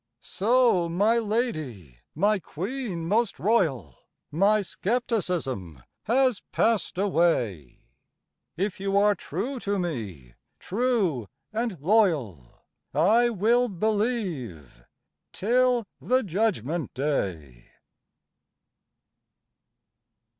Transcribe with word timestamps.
So 0.23 0.89
my 0.89 1.19
lady, 1.19 1.99
my 2.15 2.39
queen 2.39 3.07
most 3.07 3.37
royal, 3.37 3.99
My 4.31 4.63
skepticism 4.63 5.83
has 6.05 6.41
passed 6.51 6.97
away; 6.97 7.83
If 8.57 8.79
you 8.79 8.97
are 8.97 9.13
true 9.13 9.59
to 9.59 9.77
me, 9.77 10.33
true 10.57 11.29
and 11.53 11.79
loyal, 11.79 12.63
I 12.95 13.29
will 13.29 13.69
believe 13.69 14.83
till 15.33 15.85
the 15.99 16.23
Judgment 16.23 16.95
day. 16.95 17.67